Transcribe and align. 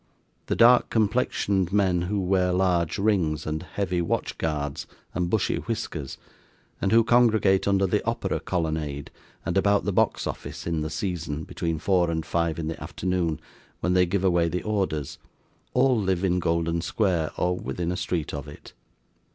The 0.47 0.55
dark 0.55 0.89
complexioned 0.89 1.71
men 1.71 2.01
who 2.09 2.19
wear 2.19 2.51
large 2.51 2.97
rings, 2.97 3.45
and 3.45 3.61
heavy 3.61 4.01
watch 4.01 4.35
guards, 4.39 4.87
and 5.13 5.29
bushy 5.29 5.57
whiskers, 5.57 6.17
and 6.81 6.91
who 6.91 7.03
congregate 7.03 7.67
under 7.67 7.85
the 7.85 8.03
Opera 8.03 8.39
Colonnade, 8.39 9.11
and 9.45 9.59
about 9.59 9.85
the 9.85 9.93
box 9.93 10.25
office 10.25 10.65
in 10.65 10.81
the 10.81 10.89
season, 10.89 11.43
between 11.43 11.77
four 11.77 12.09
and 12.09 12.25
five 12.25 12.57
in 12.57 12.67
the 12.67 12.81
afternoon, 12.81 13.39
when 13.81 13.93
they 13.93 14.07
give 14.07 14.23
away 14.23 14.47
the 14.47 14.63
orders, 14.63 15.19
all 15.75 16.01
live 16.01 16.23
in 16.23 16.39
Golden 16.39 16.81
Square, 16.81 17.33
or 17.37 17.55
within 17.55 17.91
a 17.91 17.95
street 17.95 18.33
of 18.33 18.47
it. 18.47 18.73